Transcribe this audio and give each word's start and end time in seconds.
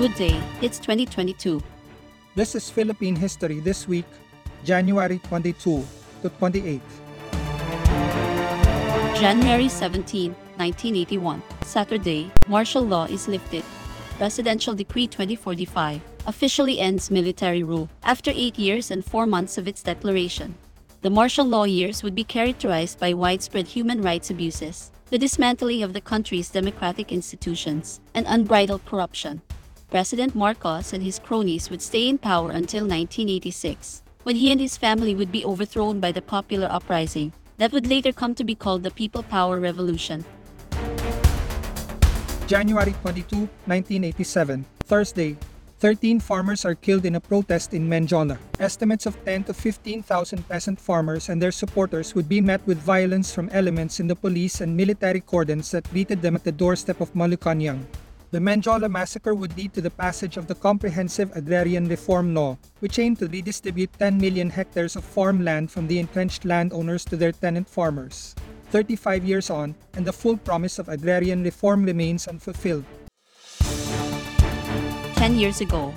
Good 0.00 0.14
day, 0.14 0.42
it's 0.62 0.78
2022. 0.78 1.62
This 2.34 2.54
is 2.54 2.70
Philippine 2.70 3.14
History 3.14 3.60
this 3.60 3.86
week, 3.86 4.06
January 4.64 5.18
22 5.28 5.84
to 6.22 6.28
28. 6.30 6.80
January 9.20 9.68
17, 9.68 10.32
1981. 10.56 11.42
Saturday, 11.66 12.32
martial 12.48 12.82
law 12.82 13.04
is 13.04 13.28
lifted. 13.28 13.62
Presidential 14.16 14.72
Decree 14.74 15.06
2045 15.06 16.00
officially 16.26 16.80
ends 16.80 17.10
military 17.10 17.62
rule 17.62 17.90
after 18.02 18.30
eight 18.34 18.58
years 18.58 18.90
and 18.90 19.04
four 19.04 19.26
months 19.26 19.58
of 19.58 19.68
its 19.68 19.82
declaration. 19.82 20.54
The 21.02 21.10
martial 21.10 21.44
law 21.44 21.64
years 21.64 22.02
would 22.02 22.14
be 22.14 22.24
characterized 22.24 22.98
by 22.98 23.12
widespread 23.12 23.66
human 23.68 24.00
rights 24.00 24.30
abuses, 24.30 24.92
the 25.10 25.18
dismantling 25.18 25.82
of 25.82 25.92
the 25.92 26.00
country's 26.00 26.48
democratic 26.48 27.12
institutions, 27.12 28.00
and 28.14 28.24
unbridled 28.26 28.86
corruption. 28.86 29.42
President 29.90 30.36
Marcos 30.36 30.92
and 30.92 31.02
his 31.02 31.18
cronies 31.18 31.68
would 31.68 31.82
stay 31.82 32.08
in 32.08 32.16
power 32.16 32.50
until 32.50 32.86
1986, 32.86 34.02
when 34.22 34.36
he 34.36 34.52
and 34.52 34.60
his 34.60 34.76
family 34.76 35.16
would 35.16 35.32
be 35.32 35.44
overthrown 35.44 35.98
by 35.98 36.12
the 36.12 36.22
popular 36.22 36.68
uprising 36.70 37.32
that 37.58 37.72
would 37.72 37.88
later 37.88 38.12
come 38.12 38.32
to 38.36 38.44
be 38.44 38.54
called 38.54 38.84
the 38.84 38.92
People 38.92 39.24
Power 39.24 39.58
Revolution. 39.58 40.24
January 42.46 42.94
22, 43.02 43.50
1987, 43.66 44.64
Thursday. 44.86 45.36
13 45.80 46.20
farmers 46.20 46.64
are 46.64 46.76
killed 46.76 47.04
in 47.04 47.16
a 47.16 47.20
protest 47.20 47.74
in 47.74 47.88
Mendiola. 47.88 48.38
Estimates 48.60 49.06
of 49.06 49.16
10 49.24 49.44
to 49.44 49.54
15,000 49.54 50.46
peasant 50.46 50.78
farmers 50.78 51.30
and 51.30 51.42
their 51.42 51.50
supporters 51.50 52.14
would 52.14 52.28
be 52.28 52.40
met 52.40 52.64
with 52.66 52.78
violence 52.78 53.34
from 53.34 53.48
elements 53.48 53.98
in 53.98 54.06
the 54.06 54.14
police 54.14 54.60
and 54.60 54.76
military 54.76 55.20
cordons 55.20 55.70
that 55.72 55.90
greeted 55.90 56.22
them 56.22 56.36
at 56.36 56.44
the 56.44 56.52
doorstep 56.52 57.00
of 57.00 57.12
Malacanang. 57.14 57.86
The 58.32 58.38
Mendiola 58.38 58.88
massacre 58.88 59.34
would 59.34 59.56
lead 59.58 59.74
to 59.74 59.80
the 59.80 59.90
passage 59.90 60.36
of 60.36 60.46
the 60.46 60.54
Comprehensive 60.54 61.34
Agrarian 61.34 61.88
Reform 61.88 62.32
Law, 62.32 62.58
which 62.78 63.00
aimed 63.00 63.18
to 63.18 63.26
redistribute 63.26 63.90
10 63.98 64.18
million 64.18 64.50
hectares 64.50 64.94
of 64.94 65.02
farmland 65.02 65.68
from 65.72 65.88
the 65.88 65.98
entrenched 65.98 66.44
landowners 66.44 67.04
to 67.06 67.16
their 67.16 67.32
tenant 67.32 67.68
farmers. 67.68 68.36
35 68.70 69.24
years 69.24 69.50
on, 69.50 69.74
and 69.94 70.06
the 70.06 70.12
full 70.12 70.36
promise 70.36 70.78
of 70.78 70.88
agrarian 70.88 71.42
reform 71.42 71.84
remains 71.84 72.28
unfulfilled. 72.28 72.84
10 73.58 75.34
years 75.34 75.60
ago. 75.60 75.92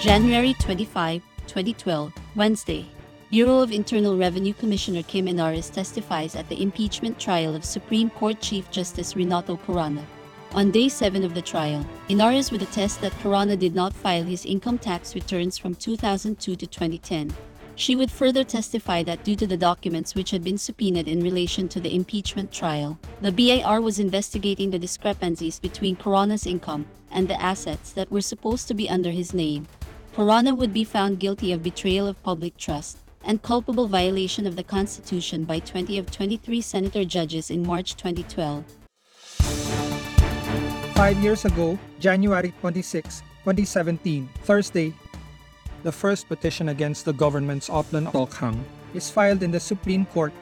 January 0.00 0.54
25, 0.60 1.20
2012, 1.46 2.10
Wednesday. 2.36 2.86
Bureau 3.28 3.58
of 3.58 3.70
Internal 3.70 4.16
Revenue 4.16 4.54
Commissioner 4.54 5.02
Kim 5.02 5.26
Henares 5.26 5.70
testifies 5.70 6.34
at 6.34 6.48
the 6.48 6.62
impeachment 6.62 7.20
trial 7.20 7.54
of 7.54 7.66
Supreme 7.66 8.08
Court 8.08 8.40
Chief 8.40 8.70
Justice 8.70 9.14
Renato 9.14 9.58
Corona. 9.58 10.06
On 10.54 10.70
day 10.70 10.90
7 10.90 11.24
of 11.24 11.32
the 11.32 11.40
trial, 11.40 11.82
Henares 12.10 12.52
would 12.52 12.60
attest 12.60 13.00
that 13.00 13.18
Corona 13.22 13.56
did 13.56 13.74
not 13.74 13.94
file 13.94 14.22
his 14.22 14.44
income 14.44 14.76
tax 14.76 15.14
returns 15.14 15.56
from 15.56 15.74
2002 15.74 16.56
to 16.56 16.66
2010. 16.66 17.32
She 17.74 17.96
would 17.96 18.10
further 18.10 18.44
testify 18.44 19.02
that 19.04 19.24
due 19.24 19.34
to 19.36 19.46
the 19.46 19.56
documents 19.56 20.14
which 20.14 20.30
had 20.30 20.44
been 20.44 20.58
subpoenaed 20.58 21.08
in 21.08 21.22
relation 21.22 21.70
to 21.70 21.80
the 21.80 21.94
impeachment 21.94 22.52
trial, 22.52 22.98
the 23.22 23.32
BIR 23.32 23.80
was 23.80 23.98
investigating 23.98 24.70
the 24.70 24.78
discrepancies 24.78 25.58
between 25.58 25.96
Corona's 25.96 26.46
income 26.46 26.84
and 27.10 27.28
the 27.28 27.40
assets 27.40 27.90
that 27.92 28.12
were 28.12 28.20
supposed 28.20 28.68
to 28.68 28.74
be 28.74 28.90
under 28.90 29.10
his 29.10 29.32
name. 29.32 29.66
Corona 30.14 30.54
would 30.54 30.74
be 30.74 30.84
found 30.84 31.18
guilty 31.18 31.52
of 31.52 31.62
betrayal 31.62 32.06
of 32.06 32.22
public 32.22 32.58
trust 32.58 32.98
and 33.24 33.40
culpable 33.40 33.86
violation 33.88 34.46
of 34.46 34.56
the 34.56 34.64
Constitution 34.64 35.44
by 35.44 35.60
20 35.60 35.96
of 35.96 36.10
23 36.10 36.60
senator 36.60 37.06
judges 37.06 37.50
in 37.50 37.66
March 37.66 37.96
2012. 37.96 38.81
Five 40.94 41.18
years 41.18 41.44
ago, 41.44 41.78
January 41.98 42.52
26, 42.60 43.22
2017, 43.44 44.28
Thursday, 44.44 44.94
the 45.82 45.90
first 45.90 46.28
petition 46.28 46.68
against 46.68 47.04
the 47.04 47.12
government's 47.12 47.68
Oplan 47.68 48.12
Tokhang 48.12 48.62
is 48.94 49.10
filed 49.10 49.42
in 49.42 49.50
the 49.50 49.58
Supreme 49.58 50.06
Court. 50.06 50.32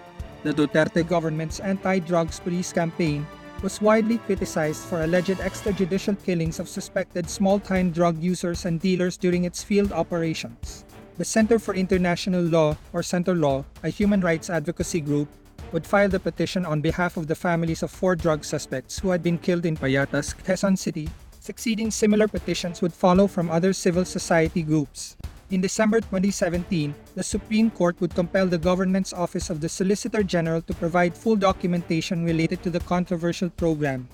The 0.42 0.52
Duterte 0.52 1.06
government's 1.06 1.60
anti-drugs 1.60 2.40
police 2.40 2.72
campaign 2.72 3.26
was 3.62 3.80
widely 3.80 4.18
criticized 4.18 4.82
for 4.84 5.04
alleged 5.04 5.38
extrajudicial 5.38 6.16
killings 6.24 6.58
of 6.58 6.68
suspected 6.68 7.30
small-time 7.30 7.90
drug 7.90 8.18
users 8.18 8.64
and 8.64 8.80
dealers 8.80 9.16
during 9.16 9.44
its 9.44 9.62
field 9.62 9.92
operations. 9.92 10.84
The 11.16 11.24
Center 11.24 11.58
for 11.58 11.74
International 11.74 12.42
Law, 12.42 12.76
or 12.92 13.02
Center 13.02 13.34
Law, 13.34 13.64
a 13.82 13.88
human 13.88 14.20
rights 14.20 14.50
advocacy 14.50 15.00
group, 15.00 15.28
would 15.72 15.86
file 15.86 16.08
the 16.08 16.20
petition 16.20 16.66
on 16.66 16.80
behalf 16.80 17.16
of 17.16 17.26
the 17.26 17.34
families 17.34 17.82
of 17.82 17.90
four 17.90 18.16
drug 18.16 18.44
suspects 18.44 18.98
who 18.98 19.10
had 19.10 19.22
been 19.22 19.38
killed 19.38 19.66
in 19.66 19.76
Payatas, 19.76 20.34
Quezon 20.34 20.76
City. 20.76 21.08
Succeeding 21.38 21.90
similar 21.90 22.28
petitions 22.28 22.82
would 22.82 22.92
follow 22.92 23.26
from 23.26 23.50
other 23.50 23.72
civil 23.72 24.04
society 24.04 24.62
groups. 24.62 25.16
In 25.50 25.60
December 25.60 26.00
2017, 26.00 26.94
the 27.16 27.22
Supreme 27.22 27.70
Court 27.70 28.00
would 28.00 28.14
compel 28.14 28.46
the 28.46 28.58
government's 28.58 29.12
Office 29.12 29.50
of 29.50 29.60
the 29.60 29.68
Solicitor 29.68 30.22
General 30.22 30.62
to 30.62 30.74
provide 30.74 31.16
full 31.16 31.36
documentation 31.36 32.24
related 32.24 32.62
to 32.62 32.70
the 32.70 32.80
controversial 32.80 33.50
program. 33.50 34.08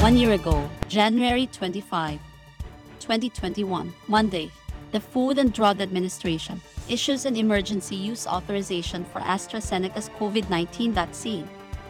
One 0.00 0.16
year 0.16 0.32
ago, 0.32 0.70
January 0.88 1.46
25, 1.46 2.20
2021, 3.00 3.92
Monday, 4.06 4.52
the 4.92 5.00
Food 5.00 5.38
and 5.38 5.52
Drug 5.52 5.80
Administration 5.80 6.60
issues 6.90 7.24
an 7.24 7.36
emergency 7.36 7.96
use 7.96 8.26
authorization 8.26 9.04
for 9.04 9.20
AstraZeneca's 9.20 10.08
COVID 10.18 10.48
19 10.50 10.92
vaccine. 10.92 11.48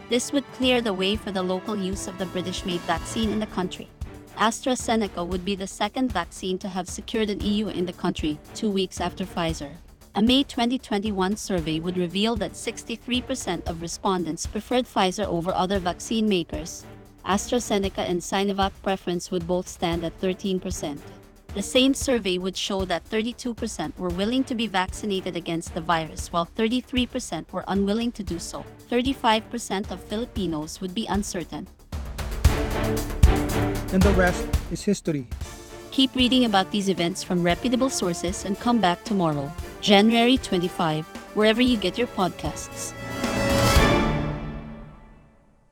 This 0.09 0.31
would 0.31 0.51
clear 0.53 0.81
the 0.81 0.93
way 0.93 1.15
for 1.15 1.31
the 1.31 1.43
local 1.43 1.75
use 1.75 2.07
of 2.07 2.17
the 2.17 2.25
British 2.27 2.65
made 2.65 2.81
vaccine 2.81 3.29
in 3.29 3.39
the 3.39 3.47
country. 3.47 3.87
AstraZeneca 4.37 5.27
would 5.27 5.43
be 5.43 5.55
the 5.55 5.67
second 5.67 6.11
vaccine 6.11 6.57
to 6.59 6.69
have 6.69 6.87
secured 6.87 7.29
an 7.29 7.41
EU 7.41 7.67
in 7.67 7.85
the 7.85 7.93
country, 7.93 8.39
two 8.55 8.71
weeks 8.71 9.01
after 9.01 9.25
Pfizer. 9.25 9.71
A 10.15 10.21
May 10.21 10.43
2021 10.43 11.35
survey 11.35 11.79
would 11.79 11.97
reveal 11.97 12.35
that 12.37 12.53
63% 12.53 13.67
of 13.67 13.81
respondents 13.81 14.47
preferred 14.47 14.85
Pfizer 14.85 15.25
over 15.25 15.51
other 15.51 15.77
vaccine 15.77 16.27
makers. 16.27 16.85
AstraZeneca 17.25 17.99
and 17.99 18.21
Sinovac 18.21 18.71
preference 18.81 19.29
would 19.29 19.45
both 19.45 19.67
stand 19.67 20.03
at 20.03 20.19
13%. 20.19 20.97
The 21.55 21.63
same 21.63 21.95
survey 21.95 22.37
would 22.37 22.55
show 22.55 22.85
that 22.85 23.09
32% 23.09 23.97
were 23.97 24.09
willing 24.09 24.43
to 24.43 24.53
be 24.53 24.67
vaccinated 24.67 25.35
against 25.35 25.73
the 25.73 25.81
virus, 25.81 26.31
while 26.31 26.45
33% 26.45 27.51
were 27.51 27.63
unwilling 27.67 28.11
to 28.13 28.23
do 28.23 28.37
so. 28.37 28.63
35% 28.91 29.89
of 29.89 30.03
Filipinos 30.03 30.79
would 30.79 30.93
be 30.93 31.07
uncertain. 31.07 31.67
And 33.91 34.01
the 34.01 34.13
rest 34.15 34.45
is 34.71 34.83
history. 34.83 35.27
Keep 35.89 36.13
reading 36.13 36.45
about 36.45 36.69
these 36.69 36.87
events 36.87 37.23
from 37.23 37.41
reputable 37.41 37.89
sources 37.89 38.45
and 38.45 38.59
come 38.59 38.79
back 38.79 39.03
tomorrow, 39.03 39.51
January 39.81 40.37
25, 40.37 41.03
wherever 41.33 41.63
you 41.63 41.77
get 41.77 41.97
your 41.97 42.07
podcasts. 42.07 42.93